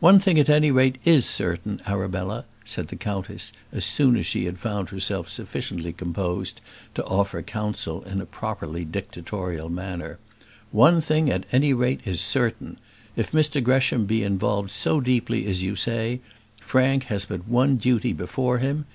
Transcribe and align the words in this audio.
"One 0.00 0.18
thing 0.18 0.36
at 0.40 0.48
any 0.48 0.72
rate 0.72 0.98
is 1.04 1.24
certain, 1.24 1.78
Arabella," 1.86 2.44
said 2.64 2.88
the 2.88 2.96
countess, 2.96 3.52
as 3.70 3.84
soon 3.84 4.16
as 4.16 4.26
she 4.26 4.50
found 4.50 4.88
herself 4.88 5.26
again 5.26 5.30
sufficiently 5.46 5.92
composed 5.92 6.60
to 6.96 7.04
offer 7.04 7.40
counsel 7.40 8.02
in 8.02 8.20
a 8.20 8.26
properly 8.26 8.84
dictatorial 8.84 9.68
manner. 9.68 10.18
"One 10.72 11.00
thing 11.00 11.30
at 11.30 11.46
any 11.52 11.72
rate 11.72 12.00
is 12.04 12.20
certain; 12.20 12.78
if 13.14 13.30
Mr 13.30 13.62
Gresham 13.62 14.06
be 14.06 14.24
involved 14.24 14.72
so 14.72 15.00
deeply 15.00 15.46
as 15.46 15.62
you 15.62 15.76
say, 15.76 16.18
Frank 16.58 17.04
has 17.04 17.24
but 17.24 17.46
one 17.46 17.76
duty 17.76 18.12
before 18.12 18.58
him. 18.58 18.86